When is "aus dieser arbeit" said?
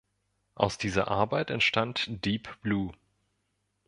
0.55-1.51